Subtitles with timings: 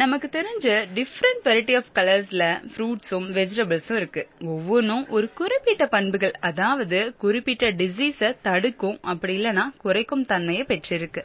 [0.00, 4.22] நமக்கு தெரிஞ்ச different variety of கலர்ஸ்ல ஃப்ரூட்ஸும் வெஜிடபிள்ஸும் இருக்கு.
[4.44, 11.22] ஒவ்வொன்றும் ஒரு குறிப்பிட்ட பண்புகள் அதாவது குறிப்பிட்ட டிசீஸ தடுக்கும் அப்படி இல்லைன்னா குறைக்கும் தன்மையை பெற்றிருக்கு.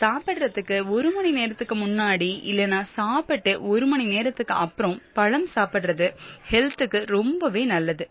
[0.00, 6.06] சாப்பிடுறதுக்கு ஒரு மணி நேரத்துக்கு முன்னாடி இல்லனா சாப்பிட்டு ஒரு மணி நேரத்துக்கு அப்புறம் பழம் சாப்பிடுறது
[6.50, 8.04] ஹெல்த்துக்கு ரொம்பவே நல்லது.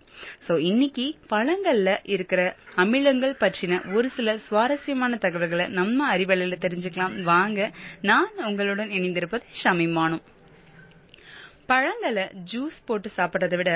[0.47, 2.41] சோ இன்னைக்கு பழங்கள்ல இருக்கிற
[2.75, 7.15] அமிலங்கள் பற்றின ஒரு சில சுவாரஸ்யமான தகவல்களை நம்ம அறிவலையில தெரிஞ்சுக்கலாம்.
[7.23, 9.45] வாங்க நான் உங்களுடன் இணைந்திருப்பது
[9.91, 10.23] ஷமிமானும்
[11.65, 13.71] பழங்களை ஜூஸ் போட்டு சாப்பிடுறத விட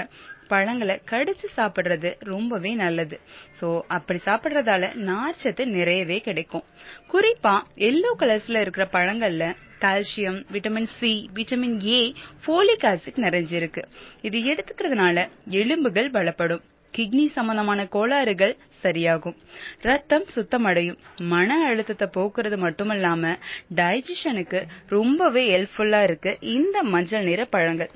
[0.48, 3.20] பழங்களை கடிச்சு சாப்பிடுறது ரொம்பவே நல்லது.
[3.60, 6.66] சோ அப்படி சாப்பிடுறதால நார்ச்சத்து நிறையவே கிடைக்கும்.
[7.12, 7.54] குறிப்பா
[7.90, 9.46] எல்லோ கலர்ஸ்ல இருக்கிற பழங்கள்ல
[9.80, 12.14] calcium vitamin C vitamin A
[12.48, 13.84] folic acid நிறைஞ்சிருக்கு.
[14.22, 15.28] இது எடுத்துக்கிறதுனால
[15.62, 16.64] எலும்புகள் பலப்படும்
[16.98, 19.36] கிட்னி சம்பந்தமான கோளாறுகள் சரியாகும்.
[19.82, 20.98] ரத்தம் சுத்தமடையும்.
[21.18, 23.38] மன அழுத்தத்தை போக்குறது மட்டுமல்லாம
[23.76, 26.38] டைஜஷனுக்கு ரொம்பவே ஹெல்ப்ஃபுல்லா இருக்கு.
[26.42, 27.92] இந்த மஞ்சள் நிற பழங்கள்.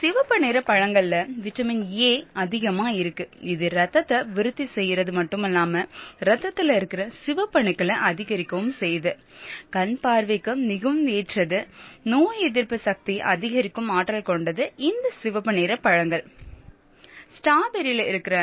[0.00, 3.28] சிவப்பு நிற பழங்கள்ல விட்டமின் ஏ அதிகமா இருக்கு.
[3.40, 5.86] இது ரத்தத்தை விருத்தி செய்யறது மட்டுமல்லாம
[6.20, 9.14] ரத்தத்துல இருக்கிற சிவப்பணுக்களை அதிகரிக்கவும் செய்யுது.
[9.70, 11.66] கண் பார்வைக்கு மிகவும் ஏற்றது.
[12.02, 16.26] நோய் எதிர்ப்பு சக்தி அதிகரிக்கும் ஆற்றல் கொண்டது இந்த சிவப்பு நிற பழங்கள்.
[17.36, 18.36] ஸ்ட்ராபெரியில இருக்கிற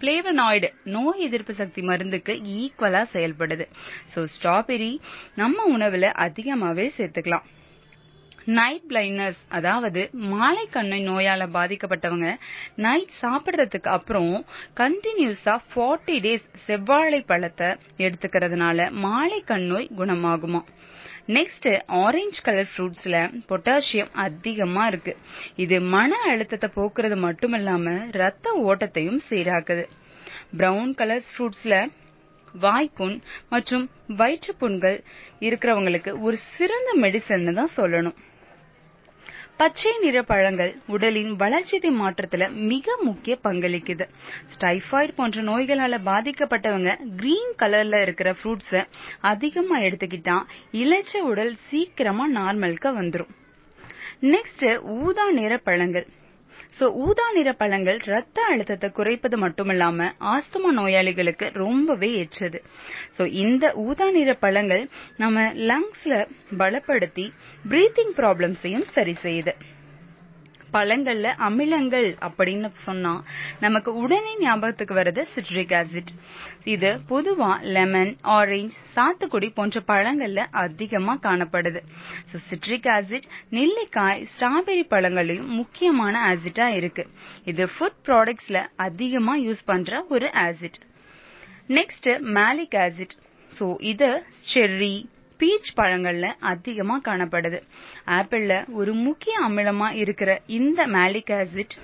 [0.00, 3.64] ஃப்ளேவனாய்டு நோய் எதிர்ப்பு சக்தி மருந்துக்கு ஈக்குவலா செயல்படுது.
[4.14, 4.92] சோ ஸ்ட்ராபெர்ரி
[5.34, 7.44] நம்ம உணவுல அதிகமாவே சேர்த்துக்கலாம்.
[8.58, 12.30] நைட் பிளைண்ட்னஸ் அதாவது மாலை கண்ணை நோயால பாதிக்கப்பட்டவங்க
[12.76, 14.34] நைட் சாப்பிடுறதுக்கு அப்புறம்
[14.80, 17.68] கண்டினியூஸா ஃபார்ட்டி டேஸ் செவ்வாழை பழத்தை
[17.98, 20.62] எடுத்துக்கிறதுனால மாலை கண் நோய் குணமாகுமா?
[21.28, 23.16] நெக்ஸ்ட் ஆரஞ்சு கலர் ஃப்ரூட்ஸ்ல
[23.48, 25.16] பொட்டாசியம் அதிகமா இருக்கு.
[25.56, 29.84] இது மன அழுத்தத்தை போக்குறது மட்டுமில்லாம ரத்த ஓட்டத்தையும் சீராக்குது.
[30.56, 31.88] பிரவுன் கலர் ஃப்ரூட்ஸ்ல
[32.54, 35.02] வாய்ப்புண் மற்றும் வயிற்றுப்புண்கள்
[35.40, 38.16] இருக்கிறவங்களுக்கு ஒரு சிறந்த மெடிசன் தான் சொல்லணும்.
[39.56, 44.04] பச்சை நிற பழங்கள் உடலின் வளர்ச்சிதை மாற்றத்துல மிக முக்கிய பங்களிக்குது.
[44.54, 48.86] ஸ்டைஃபாய்டு போன்ற நோய்களால பாதிக்கப்பட்டவங்க கிரீன் கலர்ல இருக்கிற ஃப்ரூட்ஸ
[49.20, 50.36] அதிகமா எடுத்துக்கிட்டா
[50.72, 53.32] இளைச்ச உடல் சீக்கிரமா நார்மலுக்கு வந்துரும்.
[54.22, 56.06] நெக்ஸ்ட் ஊதா நிற பழங்கள்.
[56.78, 62.60] சோ ஊதா நிற பழங்கள் ரத்த அழுத்தத்தை குறைப்பது மட்டுமில்லாம ஆஸ்துமா நோயாளிகளுக்கு ரொம்பவே ஏற்றது
[63.18, 64.84] சோ இந்த ஊதா நிற பழங்கள்
[65.16, 66.14] நம்ம லங்ஸ்ல
[66.58, 67.26] பலப்படுத்தி
[67.64, 69.54] பிரீத்திங் ப்ராப்ளம்ஸையும் சரி செய்யுது.
[70.76, 73.12] பழங்கள்ல அமிலங்கள் அப்படின்னு சொன்னா
[73.60, 76.12] நமக்கு உடனே ஞாபகத்துக்கு வர்றது சிட்ரிக் ஆசிட்
[76.74, 81.80] இது பொதுவா லெமன் ஆரஞ்சு சாத்துக்குடி போன்ற பழங்கள்ல அதிகமா காணப்படுது.
[82.48, 83.26] சிட்ரிக் ஆசிட்
[83.56, 87.04] நெல்லிக்காய் ஸ்ட்ராபெரி பழங்களையும் முக்கியமான ஆசிட்டா இருக்கு.
[87.44, 90.78] இது ஃபுட் ப்ராடக்ட்ஸ்ல அதிகமா யூஸ் பண்ற ஒரு acid
[91.78, 92.08] next
[92.38, 93.14] malic acid
[93.52, 94.08] so இது
[94.52, 94.94] செர்ரி
[95.40, 97.58] பீச் பழங்கள்ல அதிகமா காணப்படுது.
[98.18, 101.74] ஆப்பிள்ல ஒரு முக்கிய அமிலமா இருக்கிற இந்த மேலிக் ஆசிட்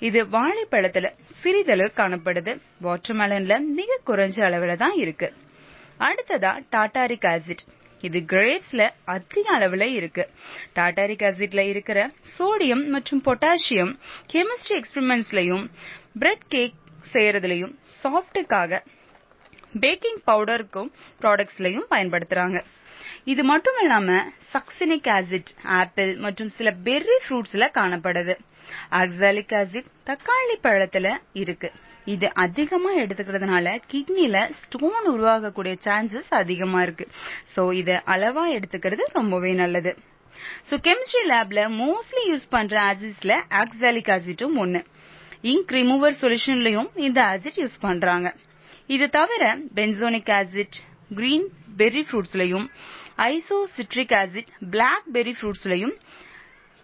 [0.00, 1.06] இது வாழைப்பழத்துல
[1.40, 2.52] சிறிதளவு காணப்படுது.
[2.82, 5.28] வாட்டர்மெலன்ல மிக குறைஞ்ச அளவுல தான் இருக்கு.
[6.00, 7.64] அடுத்ததா டாட்டாரிக் ஆசிட்.
[8.02, 10.24] இது கிரேப்ஸ்ல அதிக அளவுல இருக்கு.
[10.76, 11.98] டாட்டாரிக் ஆசிட்ல இருக்கிற
[12.38, 13.92] சோடியம் மற்றும் பொட்டாசியம்
[14.32, 15.64] கெமிஸ்ட்ரி எக்ஸ்பிரிமெண்ட்ஸ்லயும்
[16.18, 16.78] பிரெட் கேக்
[17.12, 18.80] செய்யறதுலயும் சாஃப்ட்டுக்காக
[19.82, 20.88] பேக்கிங் பவுடருக்கும்
[21.20, 22.58] ப்ராடக்ட்ஸ்லயும் பயன்படுத்துறாங்க.
[23.24, 28.34] இது மட்டுமில்லாம சக்சினிக் ஆசிட் ஆப்பிள் மற்றும் சில பெர்ரி ஃப்ரூட்ஸ்ல காணப்படுது.
[28.90, 31.72] ஆக்சாலிக் ஆசிட் தக்காளி பழத்துல இருக்கு.
[32.04, 37.08] இது அதிகமா எடுத்துக்கிறதுனால கிட்னில ஸ்டோன் உருவாகக்கூடிய சான்சஸ் அதிகமா இருக்கு.
[37.56, 39.96] சோ இத அளவா எடுத்துக்கிறது ரொம்பவே நல்லது.
[40.70, 44.84] சோ கெமிஸ்ட்ரி லேப்ல மோஸ்ட்லி யூஸ் பண்ற ஆசிட்ஸ்ல ஆக்சாலிக் ஆசிட்டும் ஒண்ணு.
[45.42, 48.34] இங்க் ரிமூவர் சொல்யூஷன்லயும் இந்த ஆசிட் யூஸ் பண்றாங்க.
[48.86, 50.78] இது தவிர பென்சோனிக் ஆசிட்
[51.14, 52.66] கிரீன் பெர்ரி ஃப்ரூட்ஸ்லயும்
[53.16, 55.94] ஐசோசிட்ரிக் ஆசிட் பிளாக் பெர்ரி ஃப்ரூட்ஸ்லயும்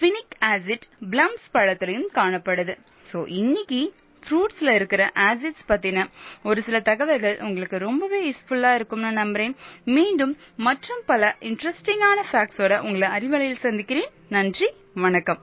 [0.00, 2.78] ஃபினிக் ஆசிட் பிளம்ஸ் பழத்திலையும் காணப்படுது.
[3.12, 6.06] சோ இன்னைக்கு ஃப்ரூட்ஸ்ல இருக்கிற ஆசிட்ஸ் பத்தின
[6.43, 9.55] ஒரு சில தகவல்கள் உங்களுக்கு ரொம்பவே யூஸ்ஃபுல்லா இருக்கும்னு நம்புறேன்.
[9.84, 14.11] மீண்டும் மற்றும் பல இன்ட்ரெஸ்டிங்கான ஃபேக்ட்ஸோட உங்களை அறிவலையில் சந்திக்கிறேன்.
[14.28, 15.38] நன்றி வணக்கம்.